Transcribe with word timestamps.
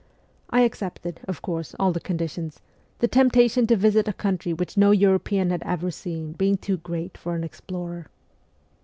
I 0.49 0.61
accepted, 0.61 1.19
of 1.27 1.43
course, 1.43 1.75
all 1.77 1.91
the 1.91 1.99
conditions, 1.99 2.59
the 2.97 3.07
temptation 3.07 3.67
to 3.67 3.75
visit 3.75 4.07
a 4.07 4.13
country 4.13 4.51
which 4.51 4.75
no 4.75 4.89
European 4.89 5.51
had 5.51 5.61
ever 5.63 5.91
seen 5.91 6.31
being 6.33 6.57
too 6.57 6.77
great 6.77 7.19
for 7.19 7.35
an 7.35 7.43
explorer. 7.43 8.07